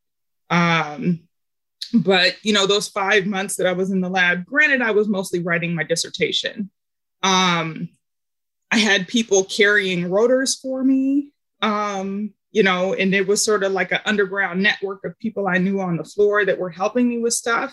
[0.49, 1.27] Um,
[1.93, 5.07] but you know, those five months that I was in the lab, granted, I was
[5.07, 6.71] mostly writing my dissertation.
[7.21, 7.89] Um,
[8.73, 11.29] I had people carrying rotors for me,
[11.62, 15.59] um, you know, and it was sort of like an underground network of people I
[15.59, 17.71] knew on the floor that were helping me with stuff.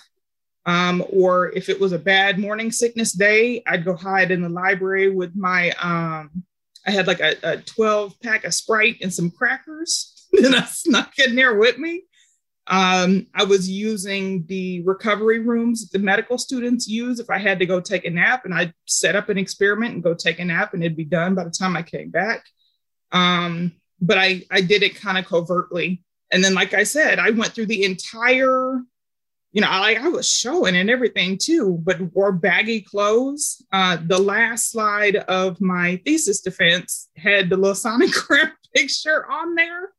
[0.66, 4.50] Um, or if it was a bad morning sickness day, I'd go hide in the
[4.50, 6.44] library with my, um,
[6.86, 11.18] I had like a, a 12 pack of Sprite and some crackers and I snuck
[11.18, 12.02] in there with me.
[12.70, 17.66] Um, I was using the recovery rooms the medical students use if I had to
[17.66, 20.72] go take a nap, and I'd set up an experiment and go take a nap,
[20.72, 22.46] and it'd be done by the time I came back.
[23.10, 26.04] Um, but I, I did it kind of covertly.
[26.30, 28.80] And then, like I said, I went through the entire,
[29.50, 33.66] you know, I, I was showing and everything too, but wore baggy clothes.
[33.72, 39.90] Uh, the last slide of my thesis defense had the little sonogram picture on there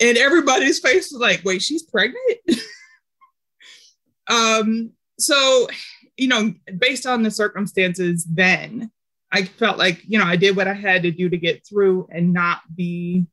[0.00, 2.38] and everybody's face was like, wait, she's pregnant?
[4.28, 5.68] um, so,
[6.16, 8.90] you know, based on the circumstances then,
[9.32, 12.08] I felt like, you know, I did what I had to do to get through
[12.10, 13.26] and not be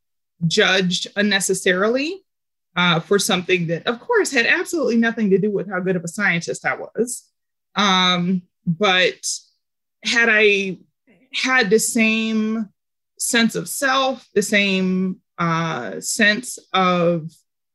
[0.47, 2.23] judged unnecessarily
[2.75, 6.03] uh, for something that, of course, had absolutely nothing to do with how good of
[6.03, 7.23] a scientist I was.
[7.75, 9.25] Um, but
[10.03, 10.77] had I
[11.33, 12.69] had the same
[13.17, 17.29] sense of self, the same uh, sense of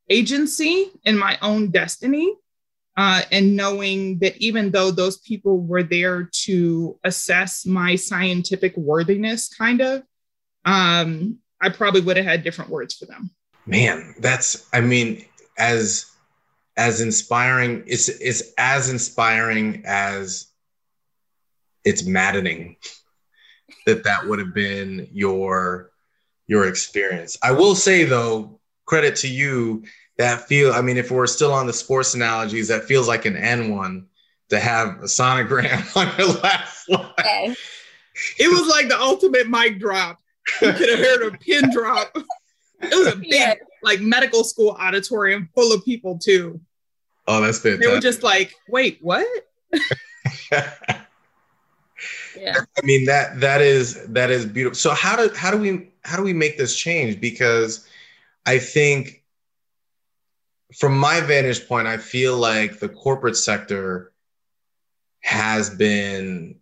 [0.09, 2.35] agency in my own destiny.
[2.97, 9.49] Uh, and knowing that even though those people were there to assess my scientific worthiness,
[9.49, 10.03] kind of,
[10.64, 13.31] um, I probably would have had different words for them.
[13.66, 15.25] Man, that's, I mean,
[15.57, 16.07] as
[16.77, 20.47] as inspiring, it's it's as inspiring as
[21.85, 22.77] it's maddening
[23.85, 25.90] that that would have been your
[26.48, 27.38] your experience.
[27.42, 29.84] I will say though, credit to you
[30.16, 30.72] that feel.
[30.72, 34.06] I mean, if we're still on the sports analogies, that feels like an N one
[34.48, 37.12] to have a sonogram on your last slide.
[37.20, 37.55] Okay.
[38.38, 40.18] It was like the ultimate mic drop.
[40.61, 42.16] You could have heard a pin drop.
[42.80, 43.55] It was a big, yeah.
[43.82, 46.61] like medical school auditorium full of people too.
[47.26, 47.86] Oh, that's fantastic.
[47.86, 49.26] They were just like, "Wait, what?"
[52.41, 52.57] yeah.
[52.76, 54.76] I mean that that is that is beautiful.
[54.76, 57.20] So how do how do we how do we make this change?
[57.20, 57.86] Because
[58.47, 59.24] I think
[60.76, 64.12] from my vantage point, I feel like the corporate sector
[65.20, 66.57] has been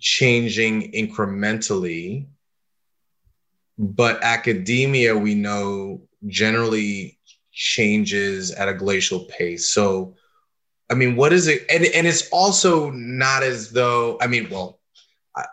[0.00, 2.26] changing incrementally,
[3.78, 7.18] but academia, we know, generally
[7.52, 9.68] changes at a glacial pace.
[9.68, 10.14] So,
[10.90, 11.64] I mean, what is it?
[11.70, 14.80] And, and it's also not as though, I mean, well,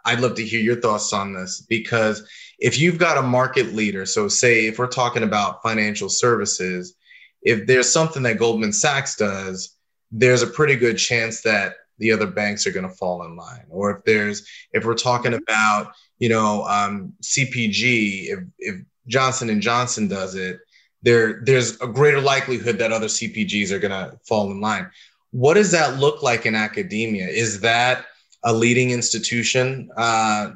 [0.06, 2.28] I'd love to hear your thoughts on this because
[2.60, 6.96] if you've got a market leader, so say if we're talking about financial services,
[7.42, 9.76] if there's something that Goldman Sachs does,
[10.12, 13.66] there's a pretty good chance that the other banks are going to fall in line.
[13.70, 19.62] Or if there's, if we're talking about, you know, um, CPG, if, if Johnson and
[19.62, 20.60] Johnson does it,
[21.02, 24.90] there, there's a greater likelihood that other CPGs are going to fall in line.
[25.32, 27.28] What does that look like in academia?
[27.28, 28.06] Is that
[28.44, 29.90] a leading institution?
[29.96, 30.52] Uh,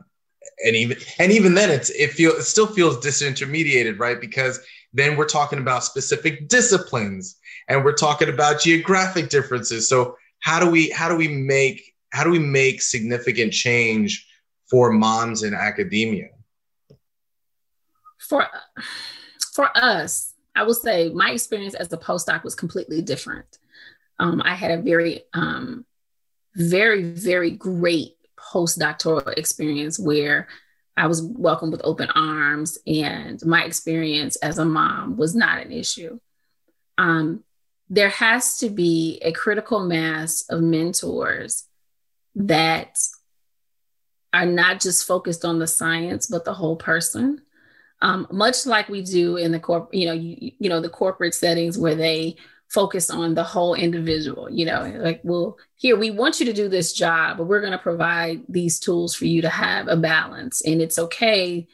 [0.65, 4.19] and even and even then, it's it feel it still feels disintermediated, right?
[4.19, 4.59] Because
[4.93, 9.89] then we're talking about specific disciplines and we're talking about geographic differences.
[9.89, 14.27] So how do we how do we make how do we make significant change
[14.69, 16.29] for moms in academia?
[18.17, 18.47] For
[19.53, 23.59] for us, I will say my experience as a postdoc was completely different.
[24.19, 25.85] Um, I had a very, um,
[26.55, 30.47] very, very great postdoctoral experience where
[30.97, 35.71] I was welcomed with open arms, and my experience as a mom was not an
[35.71, 36.19] issue.
[36.97, 37.43] Um,
[37.89, 41.65] there has to be a critical mass of mentors
[42.35, 42.97] that
[44.33, 47.41] are not just focused on the science, but the whole person.
[48.01, 51.33] Um, much like we do in the corp, you know, you, you know, the corporate
[51.33, 52.35] settings where they
[52.75, 56.67] focus on the whole individual you know like well here we want you to do
[56.67, 60.61] this job but we're going to provide these tools for you to have a balance
[60.65, 61.65] and it's okay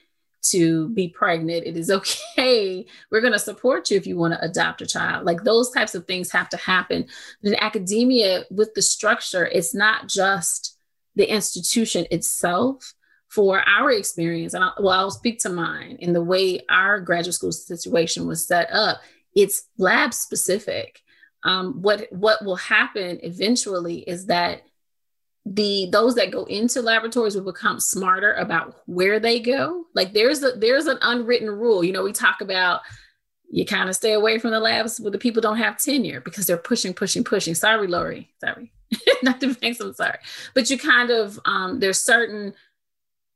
[0.41, 1.65] to be pregnant.
[1.65, 2.85] It is okay.
[3.09, 5.25] We're going to support you if you want to adopt a child.
[5.25, 7.07] Like those types of things have to happen.
[7.41, 10.77] But in academia with the structure it's not just
[11.15, 12.93] the institution itself.
[13.27, 17.35] For our experience and I, well i'll speak to mine in the way our graduate
[17.35, 18.99] school situation was set up
[19.35, 21.01] it's lab specific.
[21.43, 24.61] Um, what what will happen eventually is that
[25.45, 29.85] the those that go into laboratories will become smarter about where they go.
[29.95, 31.83] Like there's a there's an unwritten rule.
[31.83, 32.81] You know, we talk about
[33.49, 36.45] you kind of stay away from the labs where the people don't have tenure because
[36.45, 37.53] they're pushing, pushing, pushing.
[37.53, 38.33] Sorry, Lori.
[38.39, 38.71] Sorry.
[39.23, 40.19] Not to Banks, I'm sorry.
[40.53, 42.53] But you kind of um, there's certain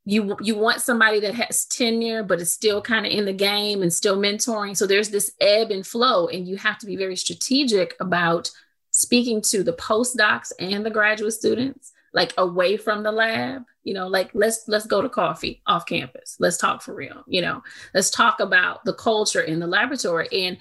[0.05, 3.81] you you want somebody that has tenure but is still kind of in the game
[3.81, 4.77] and still mentoring.
[4.77, 8.51] So there's this ebb and flow and you have to be very strategic about
[8.91, 14.07] speaking to the postdocs and the graduate students like away from the lab you know
[14.07, 16.37] like let's let's go to coffee off campus.
[16.39, 17.63] Let's talk for real you know.
[17.93, 20.27] Let's talk about the culture in the laboratory.
[20.31, 20.57] And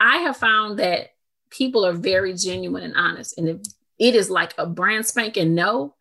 [0.00, 1.10] i have found that
[1.50, 3.66] people are very genuine and honest and
[3.98, 5.94] it is like a brand spanking no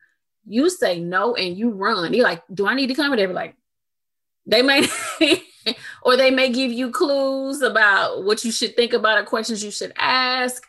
[0.47, 2.13] you say no and you run.
[2.13, 3.11] You're like, do I need to come?
[3.11, 3.55] And they're like,
[4.45, 4.87] they may,
[6.03, 9.71] or they may give you clues about what you should think about or questions you
[9.71, 10.63] should ask.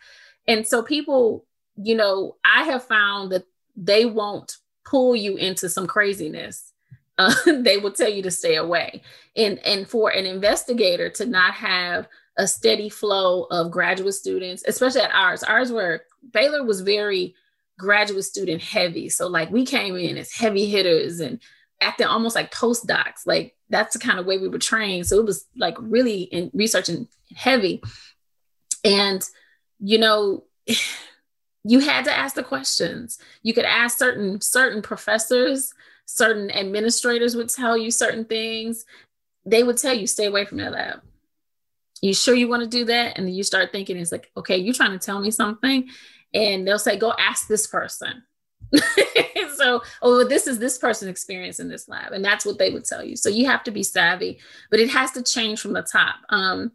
[0.48, 3.44] And so people, you know, I have found that
[3.76, 6.72] they won't pull you into some craziness.
[7.20, 9.02] Uh, they will tell you to stay away.
[9.34, 12.06] And and for an investigator to not have
[12.36, 17.34] a steady flow of graduate students, especially at ours, ours were Baylor was very
[17.78, 19.08] graduate student heavy.
[19.08, 21.40] So like we came in as heavy hitters and
[21.80, 23.26] acting almost like postdocs.
[23.26, 25.06] Like that's the kind of way we were trained.
[25.06, 27.82] So it was like really in researching heavy.
[28.84, 29.24] And
[29.78, 30.44] you know,
[31.64, 33.18] you had to ask the questions.
[33.42, 35.72] You could ask certain certain professors,
[36.04, 38.84] certain administrators would tell you certain things.
[39.46, 41.00] They would tell you stay away from that lab.
[42.02, 43.16] You sure you want to do that?
[43.16, 45.88] And then you start thinking it's like, okay, you're trying to tell me something
[46.34, 48.22] and they'll say, go ask this person.
[49.56, 52.12] so, oh, this is this person experience in this lab.
[52.12, 53.16] And that's what they would tell you.
[53.16, 56.16] So you have to be savvy, but it has to change from the top.
[56.28, 56.72] Um,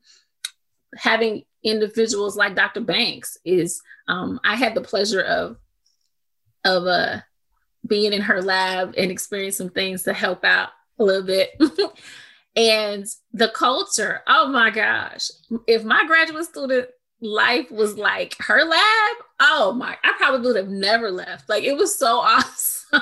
[0.95, 2.81] having individuals like Dr.
[2.81, 5.57] Banks is, um, I had the pleasure of,
[6.65, 7.19] of uh,
[7.85, 11.51] being in her lab and experiencing some things to help out a little bit.
[12.55, 15.29] and the culture, oh my gosh,
[15.67, 16.89] if my graduate student
[17.23, 21.49] life was like her lab, oh my, I probably would have never left.
[21.49, 23.01] Like it was so awesome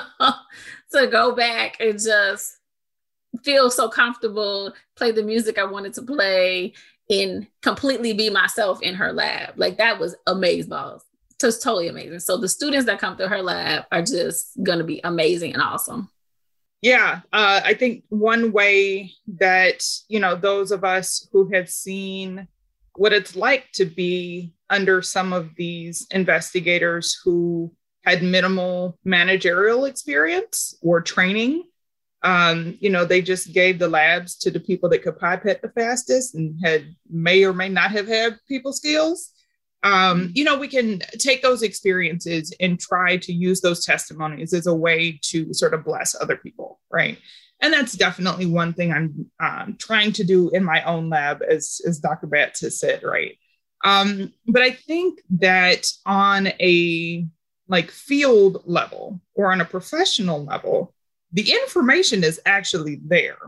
[0.92, 2.58] to go back and just
[3.44, 6.72] feel so comfortable, play the music I wanted to play,
[7.10, 9.54] and completely be myself in her lab.
[9.56, 11.04] Like that was amazing balls.
[11.40, 12.20] Just totally amazing.
[12.20, 16.08] So the students that come through her lab are just gonna be amazing and awesome.
[16.80, 22.48] Yeah, uh, I think one way that you know those of us who have seen
[22.96, 27.72] what it's like to be under some of these investigators who
[28.04, 31.62] had minimal managerial experience or training.
[32.22, 35.70] Um, you know, they just gave the labs to the people that could pipette the
[35.70, 39.32] fastest and had may or may not have had people skills.
[39.82, 44.66] um, you know, we can take those experiences and try to use those testimonies as
[44.66, 47.18] a way to sort of bless other people, right?
[47.62, 51.80] And that's definitely one thing I'm um, trying to do in my own lab, as,
[51.86, 52.26] as Dr.
[52.26, 53.38] Batts has said, right?
[53.84, 57.26] Um, but I think that on a
[57.68, 60.92] like field level or on a professional level,
[61.32, 63.38] the information is actually there.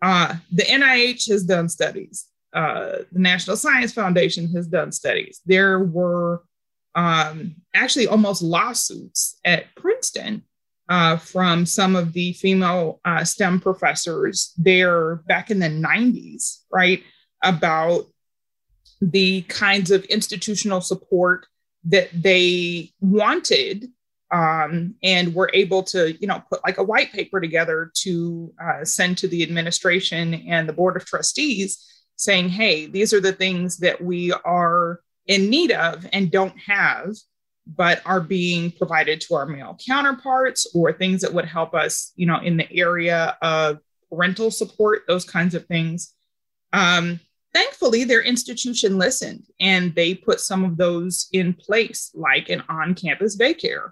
[0.00, 2.26] Uh, the NIH has done studies.
[2.52, 5.40] Uh, the National Science Foundation has done studies.
[5.46, 6.42] There were
[6.94, 10.42] um, actually almost lawsuits at Princeton
[10.92, 17.02] uh, from some of the female uh, STEM professors there back in the 90s, right?
[17.42, 18.04] About
[19.00, 21.46] the kinds of institutional support
[21.84, 23.88] that they wanted
[24.32, 28.84] um, and were able to you know put like a white paper together to uh,
[28.84, 31.84] send to the administration and the board of trustees
[32.16, 37.14] saying hey these are the things that we are in need of and don't have
[37.66, 42.26] but are being provided to our male counterparts or things that would help us you
[42.26, 43.78] know in the area of
[44.10, 46.14] parental support those kinds of things.
[46.72, 47.20] Um,
[47.54, 53.36] thankfully their institution listened and they put some of those in place like an on-campus
[53.36, 53.90] daycare.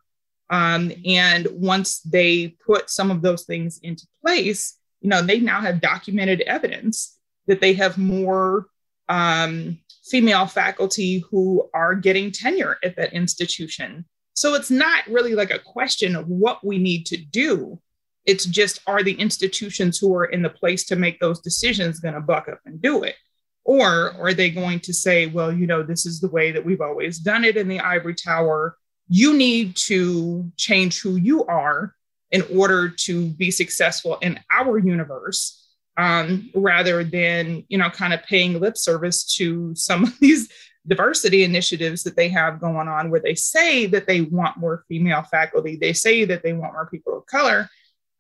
[0.49, 5.61] Um, and once they put some of those things into place you know they now
[5.61, 8.67] have documented evidence that they have more
[9.11, 14.07] um, female faculty who are getting tenure at that institution.
[14.33, 17.79] So it's not really like a question of what we need to do.
[18.25, 22.15] It's just are the institutions who are in the place to make those decisions going
[22.15, 23.17] to buck up and do it?
[23.65, 26.81] Or are they going to say, well, you know, this is the way that we've
[26.81, 28.77] always done it in the ivory tower?
[29.09, 31.95] You need to change who you are
[32.31, 35.60] in order to be successful in our universe
[36.01, 40.49] um, rather than, you know, kind of paying lip service to some of these
[40.87, 45.23] diversity initiatives that they have going on where they say that they want more female
[45.23, 47.69] faculty they say that they want more people of color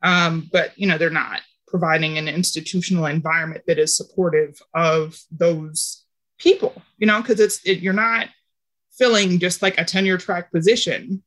[0.02, 6.04] um, but you know they're not providing an institutional environment that is supportive of those
[6.38, 8.28] people you know because it's it, you're not
[9.00, 11.22] filling just like a tenure track position.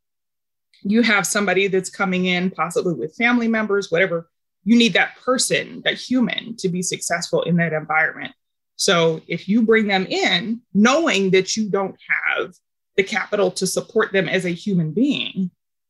[0.84, 4.30] You have somebody that's coming in possibly with family members whatever
[4.64, 8.34] you need that person that human to be successful in that environment
[8.76, 12.54] so if you bring them in knowing that you don't have
[12.96, 15.50] the capital to support them as a human being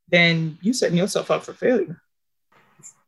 [0.10, 2.02] then you're setting yourself up for failure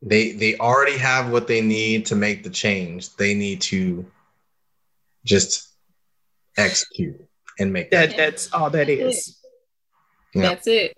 [0.02, 3.14] they they already have what they need to make the change.
[3.16, 4.06] They need to
[5.24, 5.68] just
[6.56, 7.20] execute
[7.58, 8.10] and make that.
[8.10, 9.38] that that's all that is.
[10.34, 10.42] Yeah.
[10.42, 10.96] That's it.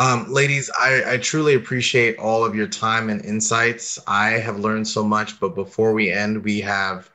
[0.00, 3.98] Um, ladies, I, I truly appreciate all of your time and insights.
[4.06, 7.10] I have learned so much, but before we end, we have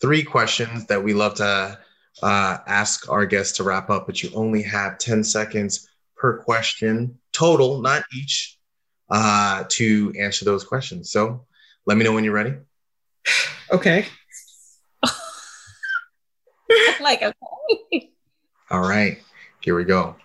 [0.00, 1.78] three questions that we love to
[2.24, 7.20] uh, ask our guests to wrap up, but you only have 10 seconds per question
[7.32, 8.58] total, not each
[9.08, 11.12] uh, to answer those questions.
[11.12, 11.46] So
[11.86, 12.54] let me know when you're ready.
[13.70, 14.06] Okay.
[17.00, 18.10] like, okay.
[18.72, 19.22] All right,
[19.60, 20.16] here we go.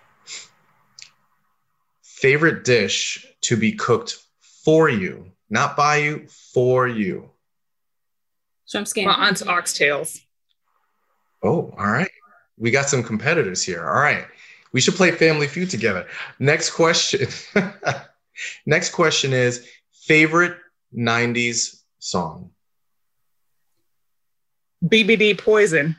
[2.22, 4.16] Favorite dish to be cooked
[4.64, 7.32] for you, not by you, for you.
[8.70, 9.06] Shrimp skin.
[9.06, 10.22] My aunt's oxtails.
[11.42, 12.12] Oh, all right.
[12.58, 13.84] We got some competitors here.
[13.84, 14.26] All right.
[14.72, 16.06] We should play Family Feud together.
[16.38, 17.28] Next question.
[18.68, 20.58] Next question is favorite
[20.96, 22.52] 90s song?
[24.86, 25.96] BBD Poison.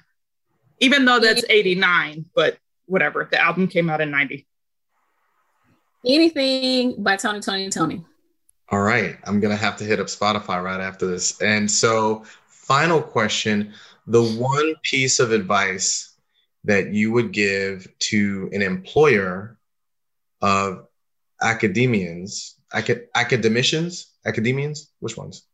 [0.79, 3.29] Even though that's 89, but whatever.
[3.29, 4.47] The album came out in 90.
[6.05, 8.05] Anything by Tony, Tony, Tony.
[8.71, 9.17] All right.
[9.25, 11.41] I'm going to have to hit up Spotify right after this.
[11.41, 13.73] And so, final question
[14.07, 16.17] the one piece of advice
[16.65, 19.59] that you would give to an employer
[20.41, 20.87] of
[21.41, 25.45] academians, acad- academicians, academians, which ones?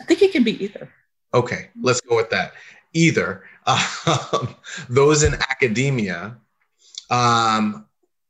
[0.00, 0.90] I think it can be either.
[1.34, 2.52] Okay, let's go with that.
[2.94, 4.54] Either um,
[4.88, 6.38] those in academia
[7.10, 7.86] um,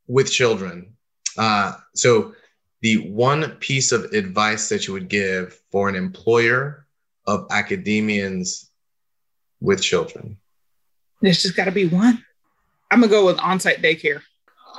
[0.08, 0.94] with children.
[1.36, 2.34] Uh, so,
[2.80, 6.86] the one piece of advice that you would give for an employer
[7.26, 8.70] of academians
[9.60, 10.38] with children?
[11.20, 12.24] There's just got to be one.
[12.90, 14.22] I'm gonna go with on-site daycare.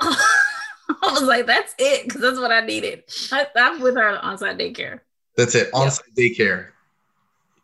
[1.02, 3.04] I was like, that's it, because that's what I needed.
[3.32, 5.00] I, am with her on site daycare.
[5.36, 5.70] That's it.
[5.72, 6.32] On site yep.
[6.32, 6.66] daycare.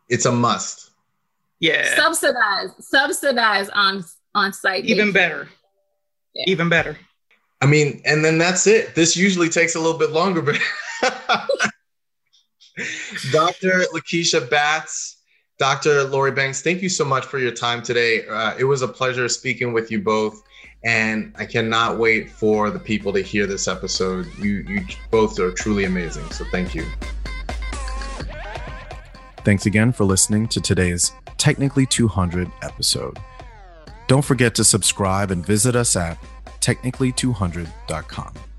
[0.09, 0.91] It's a must.
[1.59, 1.95] Yeah.
[1.97, 4.05] Subsidized, subsidized on
[4.35, 4.85] on site.
[4.85, 5.49] Even better.
[6.35, 6.45] Yeah.
[6.47, 6.97] Even better.
[7.61, 8.95] I mean, and then that's it.
[8.95, 10.61] This usually takes a little bit longer, but
[13.33, 13.85] Dr.
[13.95, 15.17] Lakeisha Batts,
[15.59, 16.05] Dr.
[16.05, 18.27] Lori Banks, thank you so much for your time today.
[18.27, 20.43] Uh, it was a pleasure speaking with you both,
[20.85, 24.27] and I cannot wait for the people to hear this episode.
[24.39, 26.31] You, you both are truly amazing.
[26.33, 26.85] So thank you.
[29.45, 33.19] Thanks again for listening to today's Technically 200 episode.
[34.09, 36.19] Don't forget to subscribe and visit us at
[36.67, 38.56] technically200.com.